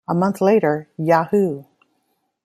A 0.09 0.15
month 0.15 0.41
later, 0.41 0.89
Yahoo! 0.97 1.65